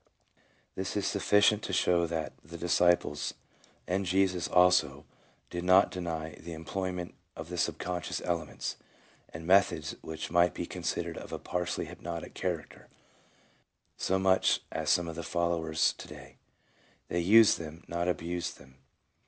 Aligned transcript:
1 0.01 0.07
This 0.77 0.97
is 0.97 1.05
sufficient 1.05 1.61
to 1.61 1.71
show 1.73 2.07
that 2.07 2.33
the 2.43 2.57
disciples, 2.57 3.35
and 3.85 4.03
Jesus 4.03 4.47
also, 4.47 5.05
did 5.51 5.63
not 5.63 5.91
deny 5.91 6.33
the 6.39 6.53
employment 6.53 7.13
of 7.35 7.49
the 7.49 7.57
subconscious 7.59 8.19
elements, 8.25 8.77
and 9.29 9.45
methods 9.45 9.95
which 10.01 10.31
might 10.31 10.55
be 10.55 10.65
considered 10.65 11.19
of 11.19 11.31
a 11.31 11.37
partially 11.37 11.85
hypnotic 11.85 12.33
character, 12.33 12.87
so 13.95 14.17
much 14.17 14.61
as 14.71 14.89
some 14.89 15.07
of 15.07 15.17
his 15.17 15.27
followers 15.27 15.93
to 15.93 16.07
day. 16.07 16.37
They 17.09 17.19
used 17.19 17.59
them, 17.59 17.83
not 17.87 18.07
abused 18.07 18.57
them. 18.57 18.79